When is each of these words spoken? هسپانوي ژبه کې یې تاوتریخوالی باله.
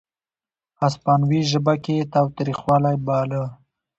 هسپانوي 0.81 1.41
ژبه 1.51 1.73
کې 1.83 1.93
یې 1.99 2.05
تاوتریخوالی 2.13 2.95
باله. 3.05 3.43